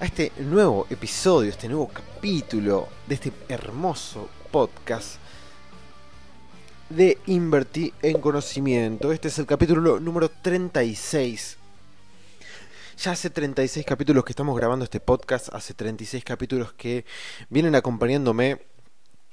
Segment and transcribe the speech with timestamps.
[0.00, 5.16] a este nuevo episodio, este nuevo capítulo de este hermoso podcast
[6.88, 9.12] de Invertir en Conocimiento.
[9.12, 11.56] Este es el capítulo número 36.
[12.98, 17.04] Ya hace 36 capítulos que estamos grabando este podcast, hace 36 capítulos que
[17.48, 18.66] vienen acompañándome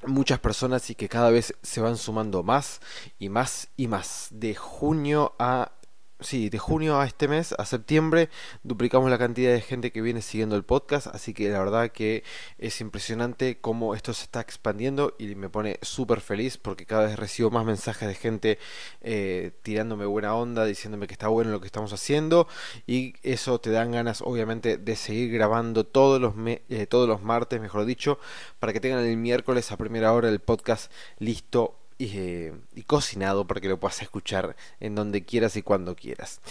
[0.07, 2.81] muchas personas y que cada vez se van sumando más
[3.19, 4.29] y más y más.
[4.31, 5.73] De junio a
[6.19, 8.29] sí, de junio a este mes, a septiembre,
[8.63, 12.23] duplicamos la cantidad de gente que viene siguiendo el podcast, así que la verdad que
[12.57, 17.17] es impresionante cómo esto se está expandiendo y me pone súper feliz porque cada vez
[17.17, 18.59] recibo más mensajes de gente
[19.01, 22.47] eh, tirándome buena onda, diciéndome que está bueno lo que estamos haciendo
[22.87, 26.33] y eso te dan ganas obviamente de seguir grabando todos los,
[26.69, 28.19] eh, todos los martes, mejor dicho,
[28.59, 32.51] para que tengan el miércoles a primera hora el podcast listo y,
[32.83, 36.41] cocinado para que lo puedas escuchar en donde quieras y cuando quieras.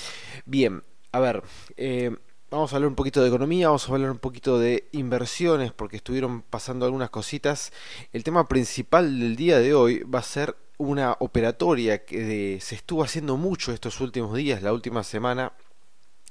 [0.47, 1.43] Bien, a ver,
[1.77, 2.17] eh,
[2.51, 5.97] vamos a hablar un poquito de economía, vamos a hablar un poquito de inversiones porque
[5.97, 7.73] estuvieron pasando algunas cositas.
[8.13, 13.05] El tema principal del día de hoy va a ser una operatoria que se estuvo
[13.05, 15.53] haciendo mucho estos últimos días, la última semana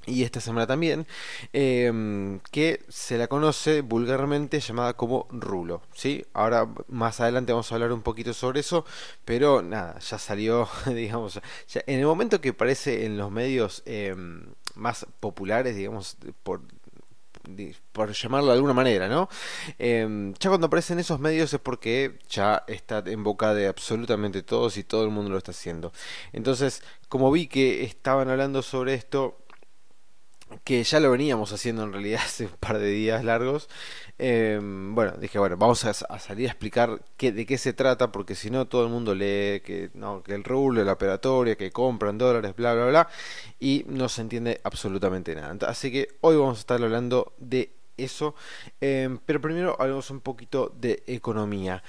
[0.06, 1.06] y esta semana también,
[1.52, 5.82] em, que se la conoce vulgarmente llamada como rulo.
[5.94, 6.24] ¿sí?
[6.32, 8.84] Ahora más adelante vamos a hablar un poquito sobre eso,
[9.24, 11.40] pero nada, ya salió, digamos,
[11.74, 16.62] en el momento que aparece en los medios em, más populares, digamos, por
[17.92, 19.28] por llamarlo de alguna manera, ¿no?
[19.78, 24.76] Em, ya cuando aparecen esos medios es porque ya está en boca de absolutamente todos
[24.76, 25.92] y todo el mundo lo está haciendo.
[26.32, 29.36] Entonces, como vi que estaban hablando sobre esto,
[30.62, 33.68] que ya lo veníamos haciendo en realidad hace un par de días largos.
[34.18, 38.34] Em, bueno, dije, bueno, vamos a, salir a explicar qué, de qué se trata, porque
[38.34, 42.16] si no todo el mundo lee que, no, que el rublo, la operatoria, que compran
[42.18, 43.08] dólares, bla, bla, bla,
[43.58, 45.56] y no se entiende absolutamente nada.
[45.68, 48.34] Así que hoy vamos a estar hablando de eso,
[48.80, 51.82] em, pero primero hablamos un poquito de economía.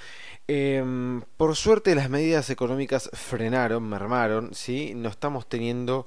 [0.48, 4.92] Em, por suerte las medidas económicas frenaron, mermaron, ¿sí?
[4.94, 6.06] No estamos teniendo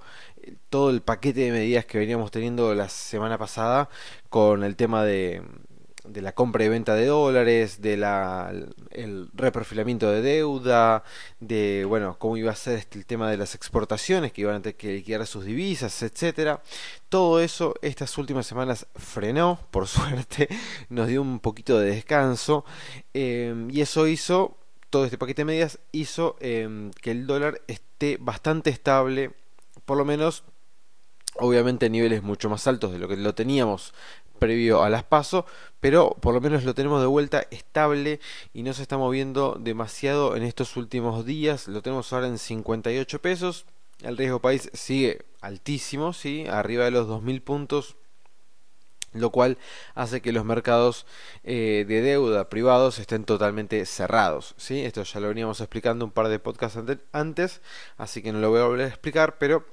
[0.69, 3.89] todo el paquete de medidas que veníamos teniendo la semana pasada
[4.29, 5.41] con el tema de,
[6.13, 8.51] la compra y venta de dólares, de la
[8.91, 11.03] el reperfilamiento de deuda,
[11.39, 14.61] de bueno, cómo iba a ser este, el tema de las exportaciones que iban a
[14.61, 16.61] tener que liquidar sus divisas, etcétera.
[17.09, 20.49] Todo eso estas últimas semanas frenó, por suerte,
[20.89, 22.65] nos dio un poquito de descanso
[23.13, 24.57] em, y eso hizo
[24.89, 29.31] todo este paquete de medidas hizo em, que el dólar esté bastante estable,
[29.89, 30.43] por lo menos
[31.37, 33.95] obviamente niveles mucho más altos de lo que lo teníamos
[34.37, 35.45] previo a las pasos,
[35.79, 38.19] pero por lo menos lo tenemos de vuelta estable
[38.53, 41.67] y no se está moviendo demasiado en estos últimos días.
[41.67, 43.65] Lo tenemos ahora en 58 pesos.
[44.03, 46.45] El riesgo país sigue altísimo, ¿sí?
[46.47, 47.95] arriba de los 2.000 puntos
[49.13, 49.57] lo cual
[49.95, 51.07] hace que los mercados
[51.43, 54.53] eh, de deuda privados estén totalmente cerrados.
[54.57, 54.85] ¿sí?
[54.85, 56.79] Esto ya lo veníamos explicando un par de podcasts
[57.11, 57.61] antes,
[57.97, 59.65] así que no lo voy a volver a explicar, pero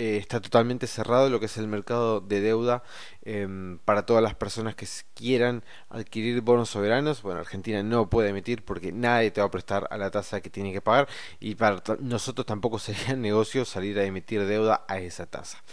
[0.00, 2.84] eh, está totalmente cerrado lo que es el mercado de deuda
[3.22, 7.22] em, para todas las personas que quieran adquirir bonos soberanos.
[7.22, 10.50] Bueno, Argentina no puede emitir porque nadie te va a prestar a la tasa que
[10.50, 11.08] tiene que pagar
[11.40, 15.64] y para nosotros tampoco sería negocio salir a emitir deuda a esa tasa.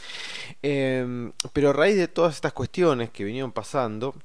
[0.64, 4.16] Em, pero a raíz de todas estas cuestiones que vinieron pasando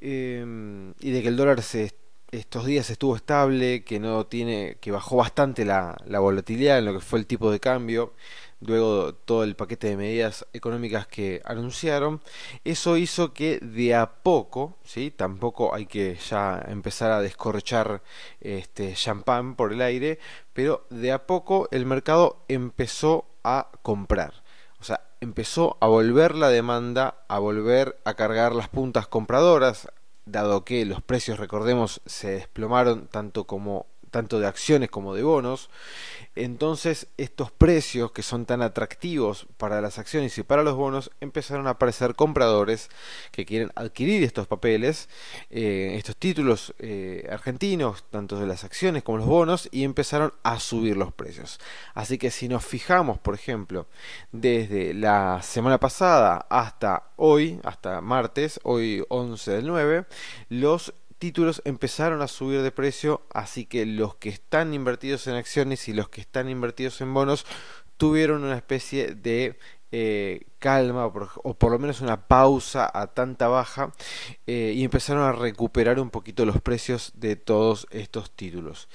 [0.00, 1.94] em, y de que el dólar se
[2.32, 6.94] estos días estuvo estable, que no tiene, que bajó bastante la, la volatilidad en lo
[6.94, 8.14] que fue el tipo de cambio,
[8.60, 12.20] luego todo el paquete de medidas económicas que anunciaron,
[12.64, 15.10] eso hizo que de a poco, ¿sí?
[15.10, 18.02] tampoco hay que ya empezar a descorchar
[18.40, 20.18] este champán por el aire,
[20.52, 24.42] pero de a poco el mercado empezó a comprar.
[24.80, 29.88] O sea, empezó a volver la demanda, a volver a cargar las puntas compradoras,
[30.24, 35.70] dado que los precios, recordemos, se desplomaron tanto como tanto de acciones como de bonos.
[36.36, 41.66] Entonces estos precios que son tan atractivos para las acciones y para los bonos empezaron
[41.66, 42.90] a aparecer compradores
[43.32, 45.08] que quieren adquirir estos papeles,
[45.50, 50.60] eh, estos títulos eh, argentinos, tanto de las acciones como los bonos, y empezaron a
[50.60, 51.58] subir los precios.
[51.94, 53.86] Así que si nos fijamos, por ejemplo,
[54.30, 60.04] desde la semana pasada hasta hoy, hasta martes, hoy 11 del 9,
[60.50, 65.88] los títulos empezaron a subir de precio, así que los que están invertidos en acciones
[65.88, 67.46] y los que están invertidos en bonos
[67.96, 69.58] tuvieron una especie de
[69.92, 73.92] eh, calma o por, lo menos una pausa a tanta baja
[74.46, 78.88] eh, y empezaron a recuperar un poquito los precios de todos estos títulos.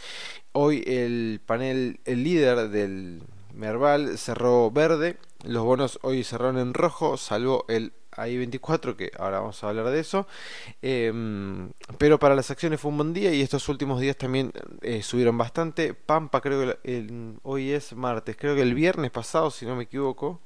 [0.52, 3.24] Hoy el panel, el líder del
[3.54, 9.40] Merval cerró verde, los bonos hoy cerraron en rojo, salvo el hay 24, que ahora
[9.40, 10.28] vamos a hablar de eso.
[10.82, 15.02] Em, pero para las acciones fue un buen día y estos últimos días también eh,
[15.04, 15.94] subieron bastante.
[15.94, 20.42] Pampa, creo que hoy es martes, creo que el viernes pasado, si no me equivoco.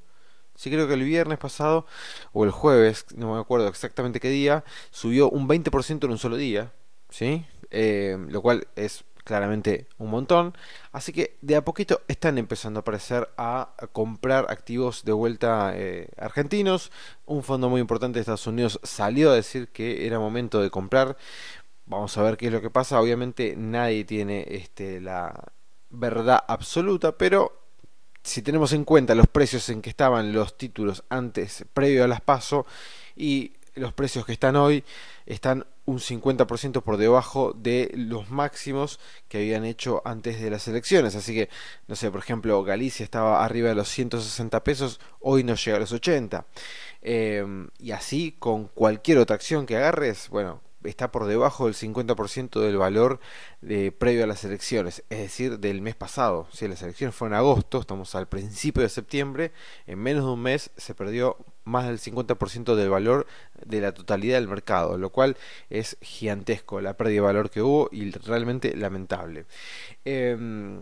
[0.54, 1.86] Sí, creo que el viernes pasado
[2.32, 6.36] o el jueves, no me acuerdo exactamente qué día, subió un 20% en un solo
[6.36, 6.72] día.
[7.10, 7.44] ¿Sí?
[7.70, 10.56] Em, lo cual es claramente un montón.
[10.92, 16.08] Así que de a poquito están empezando a aparecer a comprar activos de vuelta eh,
[16.16, 16.92] argentinos.
[17.26, 21.16] Un fondo muy importante de Estados Unidos salió a decir que era momento de comprar.
[21.86, 23.00] Vamos a ver qué es lo que pasa.
[23.00, 25.52] Obviamente nadie tiene este, la
[25.90, 27.52] verdad absoluta, pero
[28.22, 32.20] si tenemos en cuenta los precios en que estaban los títulos antes, previo a las
[32.20, 32.64] PASO,
[33.16, 34.84] y los precios que están hoy,
[35.26, 41.14] están un 50% por debajo de los máximos que habían hecho antes de las elecciones.
[41.16, 41.48] Así que,
[41.88, 45.80] no sé, por ejemplo, Galicia estaba arriba de los 160 pesos, hoy no llega a
[45.80, 46.46] los 80.
[47.02, 52.60] Em, y así con cualquier otra acción que agarres, bueno, está por debajo del 50%
[52.60, 53.20] del valor
[53.60, 56.48] de, previo a las elecciones, es decir, del mes pasado.
[56.52, 59.52] Si las elecciones fueron en agosto, estamos al principio de septiembre,
[59.86, 61.36] en menos de un mes se perdió
[61.66, 63.26] más del 50% del valor
[63.64, 65.36] de la totalidad del mercado, lo cual
[65.68, 69.44] es gigantesco la pérdida de valor que hubo y realmente lamentable.
[70.04, 70.80] Em,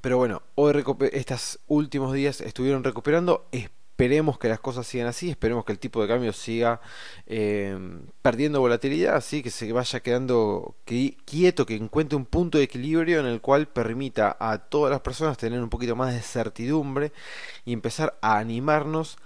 [0.00, 3.46] pero bueno, hoy estos últimos días estuvieron recuperando
[4.02, 6.80] esperemos que las cosas sigan así, esperemos que el tipo de cambio siga
[7.26, 7.78] eh,
[8.20, 13.26] perdiendo volatilidad, así que se vaya quedando quieto, que encuentre un punto de equilibrio en
[13.26, 17.12] el cual permita a todas las personas tener un poquito más de certidumbre
[17.64, 19.18] y empezar a animarnos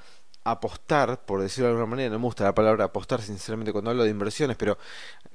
[0.50, 4.04] apostar, por decirlo de alguna manera, no me gusta la palabra apostar sinceramente cuando hablo
[4.04, 4.78] de inversiones, pero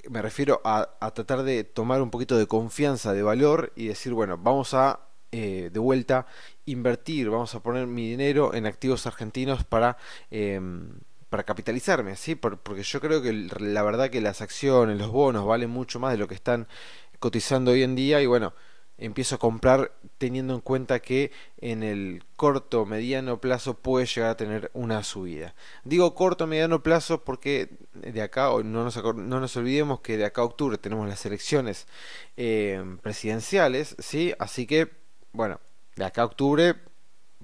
[0.10, 4.13] me refiero a, a tratar de tomar un poquito de confianza, de valor y decir,
[4.13, 5.00] bueno, vamos a
[5.34, 6.25] eh, de vuelta
[6.66, 9.96] invertir, vamos a poner mi dinero en activos argentinos para,
[10.30, 10.90] em,
[11.30, 12.36] para capitalizarme, ¿sí?
[12.36, 16.18] porque yo creo que la verdad que las acciones, los bonos valen mucho más de
[16.18, 16.68] lo que están
[17.19, 18.54] cotizando hoy en día y bueno,
[19.01, 24.38] empiezo a comprar teniendo en cuenta que en el corto, mediano plazo puede llegar a
[24.38, 25.56] tener una subida.
[25.83, 30.42] Digo corto, mediano plazo porque de acá, no nos, no nos olvidemos que de acá
[30.42, 31.88] a octubre tenemos las elecciones
[32.38, 34.33] em, presidenciales, ¿sí?
[34.39, 34.89] Así que
[35.33, 35.59] bueno,
[35.95, 36.75] de acá a octubre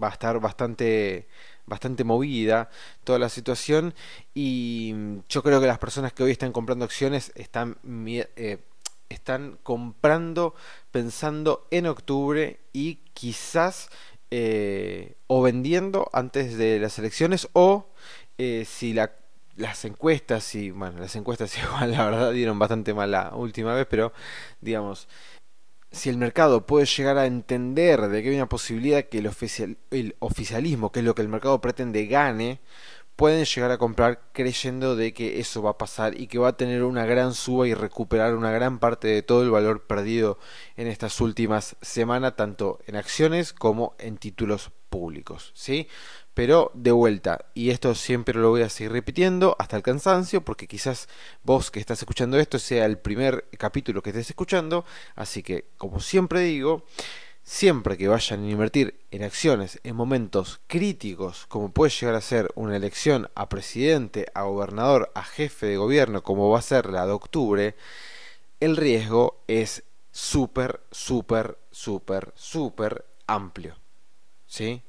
[0.02, 1.28] va a estar bastante
[1.66, 2.70] bastante movida
[3.04, 3.94] toda la situación
[4.34, 4.94] y
[5.28, 7.78] yo creo que las personas que hoy están comprando acciones están
[8.08, 8.60] eh,
[9.10, 10.56] están comprando
[10.92, 13.90] pensando en octubre y quizás
[14.32, 17.90] eh, o vendiendo antes de las elecciones o
[18.38, 19.14] eh, si la,
[19.56, 23.88] las encuestas y bueno las encuestas igual la verdad dieron bastante mal la última vez
[23.90, 24.12] pero
[24.62, 25.08] digamos
[25.92, 29.32] si el mercado puede llegar a entender de que hay una posibilidad que el,
[29.92, 32.60] el oficialismo, que es lo que el mercado pretende, gane,
[33.18, 36.58] pueden llegar a comprar creyendo de que eso va a pasar y que va a
[36.58, 40.38] tener una gran suba y recuperar una gran parte de todo el valor perdido
[40.78, 45.88] en estas últimas semanas, tanto en acciones como en títulos públicos, ¿sí?
[46.36, 50.68] Pero de vuelta, y esto siempre lo voy a seguir repitiendo hasta el cansancio, porque
[50.68, 51.10] quizás
[51.42, 56.00] vos que estás escuchando esto sea el primer capítulo que estés escuchando, así que como
[56.00, 56.86] siempre digo,
[57.48, 62.52] siempre que vayan a invertir en acciones en momentos críticos, como puede llegar a ser
[62.56, 67.06] una elección a presidente, a gobernador, a jefe de gobierno, como va a ser la
[67.06, 67.76] de octubre,
[68.60, 73.78] el riesgo es súper, súper, súper, súper amplio.
[74.46, 74.82] ¿Sí?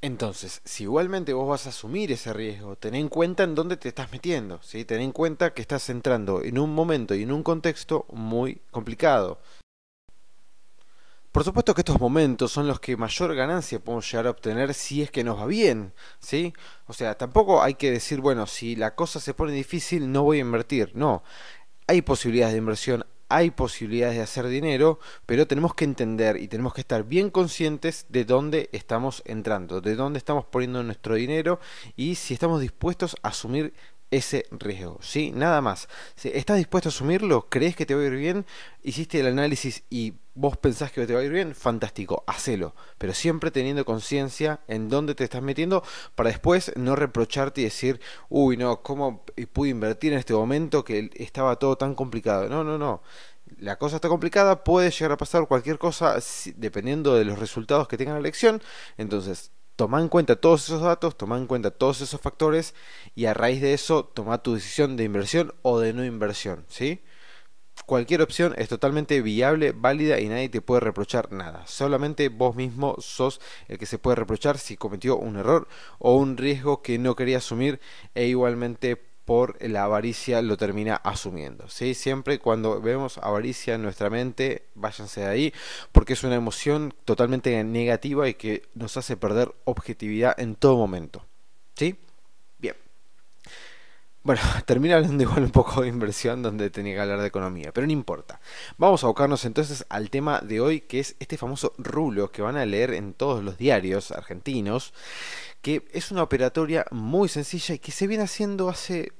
[0.00, 3.88] Entonces, si igualmente vos vas a asumir ese riesgo, ten en cuenta en dónde te
[3.88, 4.84] estás metiendo, ¿sí?
[4.84, 9.38] ten en cuenta que estás entrando en un momento y en un contexto muy complicado.
[11.32, 15.00] Por supuesto que estos momentos son los que mayor ganancia podemos llegar a obtener si
[15.00, 16.52] es que nos va bien, ¿sí?
[16.86, 20.38] O sea, tampoco hay que decir, bueno, si la cosa se pone difícil no voy
[20.38, 21.22] a invertir, no.
[21.86, 26.74] Hay posibilidades de inversión, hay posibilidades de hacer dinero, pero tenemos que entender y tenemos
[26.74, 31.60] que estar bien conscientes de dónde estamos entrando, de dónde estamos poniendo nuestro dinero
[31.96, 33.72] y si estamos dispuestos a asumir
[34.12, 35.32] ese riesgo, ¿sí?
[35.32, 35.88] Nada más.
[36.22, 37.48] ¿Estás dispuesto a asumirlo?
[37.48, 38.46] ¿Crees que te va a ir bien?
[38.82, 41.54] ¿Hiciste el análisis y vos pensás que te va a ir bien?
[41.54, 42.74] Fantástico, hacelo.
[42.98, 45.82] Pero siempre teniendo conciencia en dónde te estás metiendo
[46.14, 51.10] para después no reprocharte y decir, uy, no, ¿cómo pude invertir en este momento que
[51.14, 52.50] estaba todo tan complicado?
[52.50, 53.02] No, no, no.
[53.58, 56.16] La cosa está complicada, puede llegar a pasar cualquier cosa
[56.56, 58.62] dependiendo de los resultados que tenga la elección.
[58.98, 62.74] Entonces, toma en cuenta todos esos datos, toma en cuenta todos esos factores
[63.14, 67.02] y a raíz de eso toma tu decisión de inversión o de no inversión, ¿sí?
[67.86, 71.66] Cualquier opción es totalmente viable, válida y nadie te puede reprochar nada.
[71.66, 76.36] Solamente vos mismo sos el que se puede reprochar si cometió un error o un
[76.36, 77.80] riesgo que no quería asumir
[78.14, 81.68] e igualmente por la avaricia lo termina asumiendo.
[81.68, 81.94] ¿sí?
[81.94, 85.54] Siempre cuando vemos avaricia en nuestra mente, váyanse de ahí,
[85.92, 91.24] porque es una emoción totalmente negativa y que nos hace perder objetividad en todo momento.
[91.74, 91.96] ¿Sí?
[94.24, 97.86] Bueno, termina hablando igual un poco de inversión donde tenía que hablar de economía, pero
[97.86, 98.40] no importa.
[98.78, 102.56] Vamos a abocarnos entonces al tema de hoy, que es este famoso rulo que van
[102.56, 104.92] a leer en todos los diarios argentinos,
[105.60, 109.12] que es una operatoria muy sencilla y que se viene haciendo hace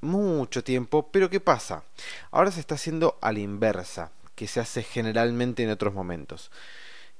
[0.00, 1.84] mucho tiempo, pero ¿qué pasa?
[2.32, 6.50] Ahora se está haciendo a la inversa, que se hace generalmente en otros momentos.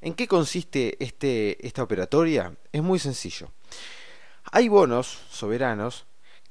[0.00, 2.54] ¿En qué consiste este, esta operatoria?
[2.72, 3.50] Es muy sencillo.
[4.50, 6.06] Hay bonos soberanos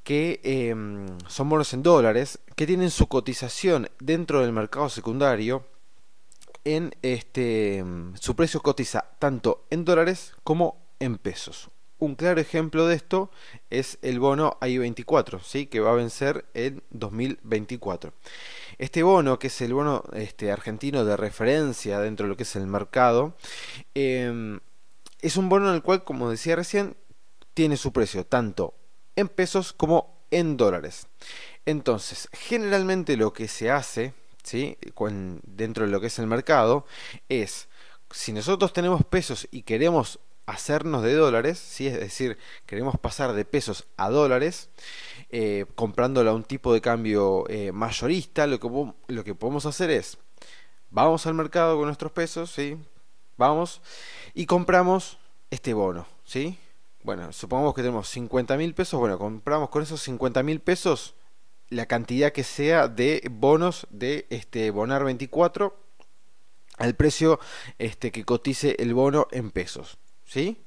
[0.10, 5.68] que em, son bonos en dólares, que tienen su cotización dentro del mercado secundario
[6.66, 7.86] en este
[8.16, 11.70] su precio cotiza tanto en dólares como en pesos.
[12.00, 13.30] Un claro ejemplo de esto
[13.70, 15.68] es el bono AI24, ¿sí?
[15.68, 18.12] que va a vencer en 2024.
[18.80, 22.56] Este bono, que es el bono este, argentino de referencia dentro de lo que es
[22.56, 23.36] el mercado,
[23.94, 24.60] em,
[25.22, 26.98] es un bono en el cual, como decía recién,
[27.54, 28.79] tiene su precio tanto
[29.16, 31.08] en pesos como en dólares.
[31.66, 34.14] Entonces, generalmente lo que se hace
[34.44, 34.78] ¿sí?
[35.44, 36.86] dentro de lo que es el mercado
[37.30, 37.68] es,
[38.12, 41.88] si nosotros tenemos pesos y queremos hacernos de dólares, ¿sí?
[41.88, 44.70] es decir, queremos pasar de pesos a dólares,
[45.30, 48.68] eh, comprándolo a un tipo de cambio eh, mayorista, lo que,
[49.08, 50.18] lo que podemos hacer es,
[50.90, 52.78] vamos al mercado con nuestros pesos, ¿sí?
[53.38, 53.82] vamos,
[54.34, 55.18] y compramos
[55.50, 56.60] este bono, ¿sí?
[57.04, 61.16] Bueno, supongamos que tenemos 50 mil pesos, bueno, compramos con esos 50 mil pesos
[61.70, 65.78] la cantidad que sea de bonos de este Bonar 24
[66.78, 67.40] al precio
[67.78, 69.98] este, que cotice el bono en pesos.
[70.26, 70.58] ¿Sí?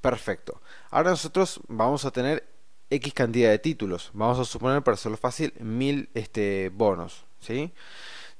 [0.00, 0.60] Perfecto.
[0.90, 2.48] Ahora nosotros vamos a tener
[2.88, 4.10] X cantidad de títulos.
[4.14, 7.24] Vamos a suponer, para hacerlo fácil, mil este, bonos.
[7.40, 7.72] ¿Sí?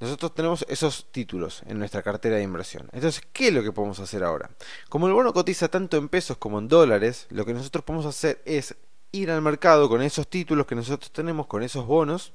[0.01, 2.89] Nosotros tenemos esos títulos en nuestra cartera de inversión.
[2.91, 4.49] Entonces, ¿qué es lo que podemos hacer ahora?
[4.89, 8.41] Como el bono cotiza tanto en pesos como en dólares, lo que nosotros podemos hacer
[8.45, 8.75] es
[9.11, 12.33] ir al mercado con esos títulos que nosotros tenemos, con esos bonos,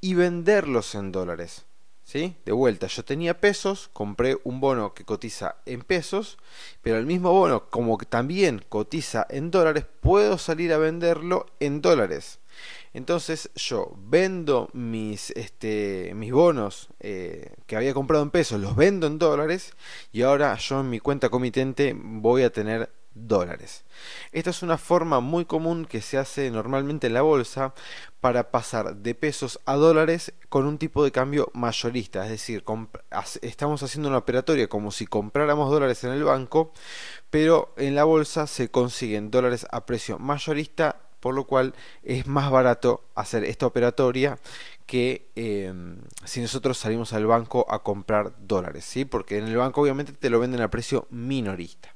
[0.00, 1.64] y venderlos en dólares.
[2.04, 2.36] ¿Sí?
[2.44, 6.38] De vuelta, yo tenía pesos, compré un bono que cotiza en pesos,
[6.82, 12.39] pero el mismo bono, como también cotiza en dólares, puedo salir a venderlo en dólares.
[12.92, 19.06] Entonces yo vendo mis, este, mis bonos eh, que había comprado en pesos, los vendo
[19.06, 19.72] en dólares
[20.12, 23.84] y ahora yo en mi cuenta comitente voy a tener dólares.
[24.32, 27.74] Esta es una forma muy común que se hace normalmente en la bolsa
[28.20, 32.64] para pasar de pesos a dólares con un tipo de cambio mayorista, es decir,
[33.42, 36.72] estamos haciendo una operatoria como si compráramos dólares en el banco,
[37.30, 42.50] pero en la bolsa se consiguen dólares a precio mayorista, por lo cual es más
[42.50, 44.38] barato hacer esta operatoria
[44.86, 49.04] que em, si nosotros salimos al banco a comprar dólares, ¿sí?
[49.04, 51.94] porque en el banco obviamente te lo venden a precio minorista.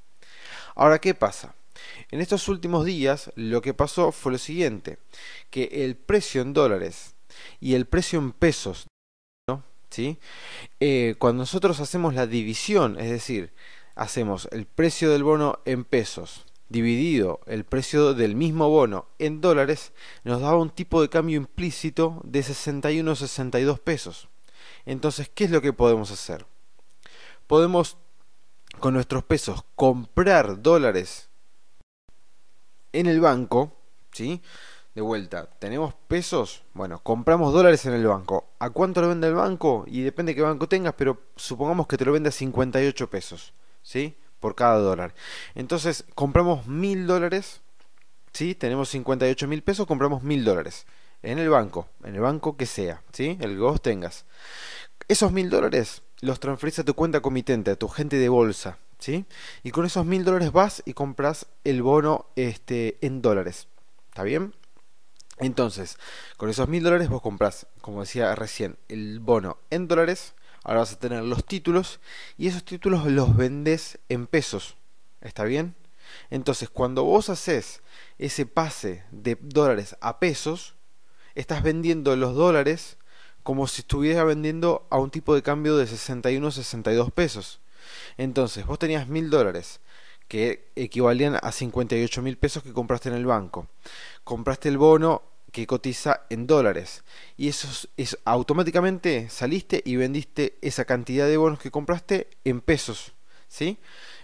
[0.76, 1.54] Ahora, ¿qué pasa?
[2.10, 4.98] En estos últimos días lo que pasó fue lo siguiente,
[5.50, 7.14] que el precio en dólares
[7.60, 8.86] y el precio en pesos,
[9.48, 9.64] ¿no?
[9.90, 10.18] ¿Sí?
[10.78, 13.52] Eh, cuando nosotros hacemos la división, es decir,
[13.96, 19.92] hacemos el precio del bono en pesos dividido el precio del mismo bono en dólares,
[20.24, 24.28] nos daba un tipo de cambio implícito de 61-62 pesos.
[24.86, 26.46] Entonces, ¿qué es lo que podemos hacer?
[27.46, 27.96] Podemos
[28.80, 31.28] con nuestros pesos comprar dólares
[32.92, 33.72] en el banco,
[34.12, 34.42] ¿sí?
[34.94, 38.46] De vuelta, tenemos pesos, bueno, compramos dólares en el banco.
[38.60, 39.84] ¿A cuánto lo vende el banco?
[39.88, 43.54] Y depende de qué banco tengas, pero supongamos que te lo vende a 58 pesos,
[43.82, 44.16] ¿sí?
[44.44, 45.14] Por cada dólar.
[45.54, 47.62] Entonces, compramos mil dólares,
[48.34, 48.54] ¿sí?
[48.54, 50.84] Tenemos 58 mil pesos, compramos mil dólares.
[51.22, 53.38] En el banco, en el banco que sea, ¿sí?
[53.40, 54.26] El que vos tengas.
[55.08, 59.24] Esos mil dólares los transferís a tu cuenta comitente, a tu gente de bolsa, ¿sí?
[59.62, 63.68] Y con esos mil dólares vas y compras el bono este, en dólares,
[64.10, 64.54] ¿está bien?
[65.38, 65.96] Entonces,
[66.36, 70.92] con esos mil dólares vos compras, como decía recién, el bono en dólares, ahora vas
[70.92, 72.00] a tener los títulos
[72.36, 74.76] y esos títulos los vendes en pesos,
[75.20, 75.74] ¿está bien?
[76.30, 77.82] Entonces, cuando vos haces
[78.18, 80.74] ese pase de dólares a pesos,
[81.34, 82.96] estás vendiendo los dólares
[83.42, 87.60] como si estuviera vendiendo a un tipo de cambio de 61 62 pesos.
[88.16, 89.80] Entonces, vos tenías mil dólares
[90.28, 93.68] que equivalían a 58 mil pesos que compraste en el banco.
[94.24, 95.22] Compraste el bono
[95.54, 97.04] que cotiza en dólares
[97.36, 103.12] y eso es, automáticamente saliste y vendiste esa cantidad de bonos que compraste en pesos,
[103.46, 103.78] ¿sí?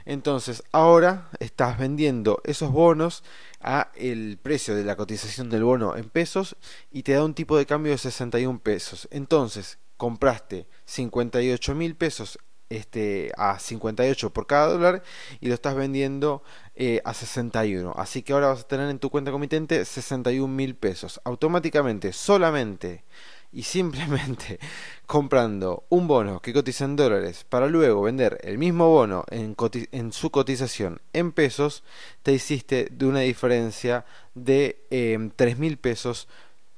[0.05, 3.23] Entonces, ahora estás vendiendo esos bonos
[3.61, 6.57] a el precio de la cotización del bono en pesos
[6.91, 9.07] y te da un tipo de cambio de 61 pesos.
[9.13, 15.03] Entonces, compraste 58 mil pesos este, a 58 por cada dólar
[15.41, 16.43] y lo estás vendiendo
[16.83, 17.93] eh, a 61.
[17.95, 21.21] Así que ahora vas a tener en tu cuenta comitente 61 mil pesos.
[21.25, 23.05] Automáticamente, solamente
[23.53, 24.59] y simplemente
[25.07, 30.31] comprando un bono que cotiza en dólares para luego vender el mismo bono en, su
[30.31, 31.85] cotización en pesos,
[32.23, 36.29] te hiciste de una diferencia de eh, 3 mil pesos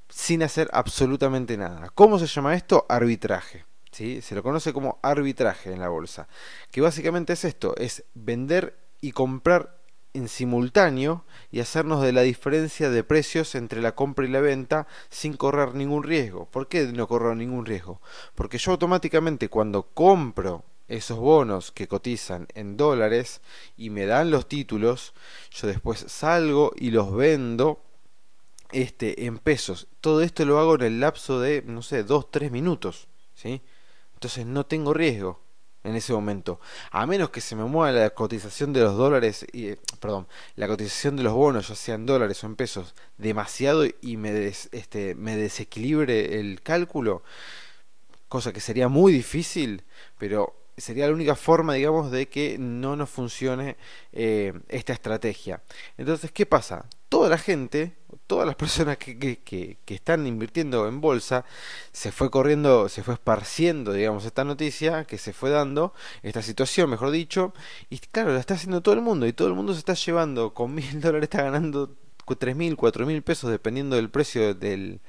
[0.09, 1.90] sin hacer absolutamente nada.
[1.94, 2.87] ¿Cómo se llama esto?
[2.88, 3.66] Arbitraje.
[3.92, 4.21] ¿sí?
[4.21, 6.26] Se lo conoce como arbitraje en la bolsa.
[6.73, 9.82] Que básicamente es esto, es vender y comprar
[10.14, 14.87] en simultáneo y hacernos de la diferencia de precios entre la compra y la venta
[15.11, 16.47] sin correr ningún riesgo.
[16.47, 18.00] ¿Por qué no correr ningún riesgo?
[18.35, 23.40] Porque yo automáticamente cuando compro esos bonos que cotizan en dólares
[23.76, 25.14] y me dan los títulos,
[25.50, 27.83] yo después salgo y los vendo
[28.73, 29.88] este, en pesos.
[30.00, 33.09] Todo esto lo hago en el lapso de, no sé, 2-3 minutos.
[33.35, 33.62] ¿sí?
[34.14, 35.42] Entonces no tengo riesgo
[35.85, 36.61] en ese momento.
[36.91, 40.69] A menos que se me mueva la cotización de los dólares, y, eh, perdón, la
[40.69, 45.37] cotización de los bonos, ya sean dólares o en pesos, demasiado y me, este, me
[45.37, 47.23] desequilibre el cálculo,
[48.28, 49.85] cosa que sería muy difícil,
[50.19, 53.76] pero sería la única forma, digamos, de que no nos funcione
[54.13, 55.63] eh, esta estrategia.
[55.99, 56.87] Entonces, ¿qué pasa?
[57.13, 57.93] Toda la gente,
[58.27, 59.39] todas las personas que, que,
[59.85, 61.45] que, están invirtiendo en bolsa,
[61.93, 66.89] se fue corriendo, se fue esparciendo, digamos, esta noticia que se fue dando, esta situación,
[66.89, 67.53] mejor dicho,
[67.91, 70.55] y claro, la está haciendo todo el mundo, y todo el mundo se está llevando,
[70.55, 71.95] con mil dólares está ganando
[72.39, 75.03] tres mil, cuatro mil pesos, dependiendo del precio del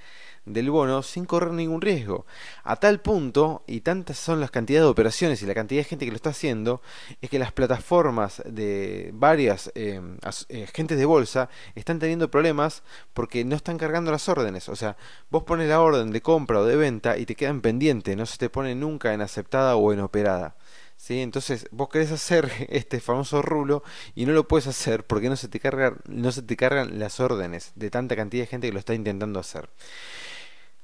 [0.45, 2.25] del bono sin correr ningún riesgo.
[2.63, 6.05] A tal punto, y tantas son las cantidades de operaciones y la cantidad de gente
[6.05, 6.81] que lo está haciendo,
[7.21, 10.01] es que las plataformas de varias eh,
[10.49, 14.69] eh, agentes de bolsa están teniendo problemas porque no están cargando las órdenes.
[14.69, 14.97] O sea,
[15.29, 18.37] vos pones la orden de compra o de venta y te quedan pendiente, no se
[18.37, 20.55] te pone nunca en aceptada o en operada.
[21.03, 21.19] ¿Sí?
[21.19, 23.83] Entonces vos querés hacer este famoso rulo
[24.15, 27.19] y no lo puedes hacer porque no se te cargan, no se te cargan las
[27.19, 29.67] órdenes de tanta cantidad de gente que lo está intentando hacer.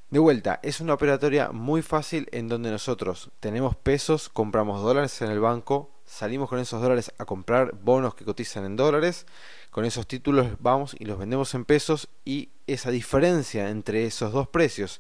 [0.10, 5.32] De vuelta, es una operatoria muy fácil en donde nosotros tenemos pesos, compramos dólares en
[5.32, 9.26] el banco, salimos con esos dólares a comprar bonos que cotizan en dólares,
[9.70, 14.50] con esos títulos vamos y los vendemos en pesos y esa diferencia entre esos dos
[14.50, 15.00] precios,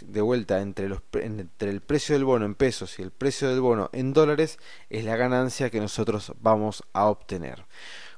[0.00, 3.60] de vuelta entre, los, entre el precio del bono en pesos y el precio del
[3.60, 4.58] bono en dólares,
[4.90, 7.64] es la ganancia que nosotros vamos a obtener.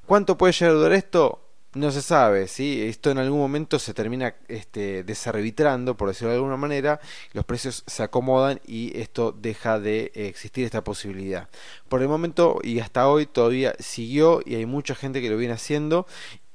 [0.05, 1.47] ¿Cuánto puede llegar a durar esto?
[1.77, 2.81] no se sabe, ¿sí?
[2.83, 6.99] Esto en algún momento se termina este, desarbitrando, por decirlo de alguna manera,
[7.33, 11.49] los precios se acomodan y esto deja de existir esta posibilidad.
[11.87, 15.53] Por el momento y hasta hoy todavía siguió y hay mucha gente que lo viene
[15.53, 16.07] haciendo.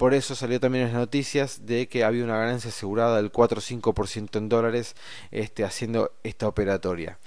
[0.02, 3.62] Por eso salió también las noticias de que había una ganancia asegurada del 4 o
[3.62, 4.96] 5% en dólares
[5.30, 7.20] este, haciendo esta operatoria.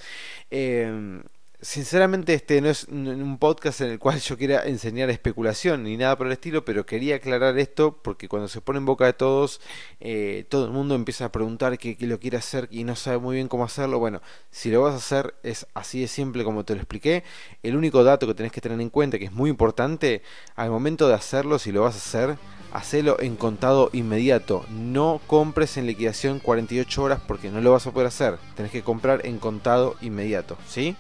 [0.52, 1.22] Eh,
[1.62, 6.18] sinceramente este no es un podcast en el cual yo quiera enseñar especulación ni nada
[6.18, 9.62] por el estilo, pero quería aclarar esto porque cuando se pone en boca de todos,
[10.02, 13.36] eh, todo el mundo empieza a preguntar qué, lo quiere hacer y no sabe muy
[13.36, 14.00] bien cómo hacerlo.
[14.00, 17.24] Bueno, si lo vas a hacer es así de simple como te lo expliqué.
[17.64, 20.22] El único dato que tenés que tener en cuenta, que es muy importante,
[20.56, 22.38] al momento de hacerlo, si lo vas a hacer,
[22.76, 24.66] hacelo en contado inmediato.
[24.70, 28.38] No compres en liquidación 48 horas porque no lo vas a poder hacer.
[28.56, 30.96] Tenés que comprar en contado inmediato, ¿sí?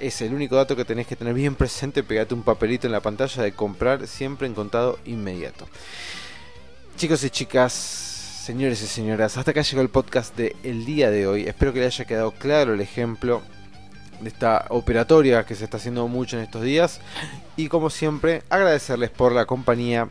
[0.00, 2.02] es el único dato que tenés que tener bien presente.
[2.02, 5.68] Pegate un papelito en la pantalla de comprar siempre en contado inmediato.
[6.96, 11.26] Chicos y chicas, señores y señoras, hasta acá llegó el podcast del el día de
[11.26, 11.42] hoy.
[11.44, 13.42] Espero que les haya quedado claro el ejemplo
[14.20, 17.00] de esta operatoria que se está haciendo mucho en estos días.
[17.56, 20.08] Y como siempre, agradecerles por la compañía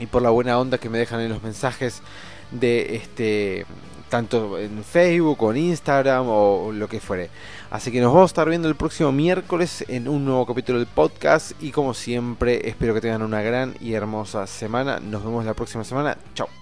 [0.00, 2.02] y por la buena onda que me dejan en los mensajes
[2.50, 3.66] de este
[4.08, 7.30] tanto en Facebook o en Instagram o lo que fuere.
[7.70, 10.88] Así que nos vamos a estar viendo el próximo miércoles en un nuevo capítulo del
[10.88, 15.00] podcast y como siempre espero que tengan una gran y hermosa semana.
[15.00, 16.18] Nos vemos la próxima semana.
[16.34, 16.59] Chao.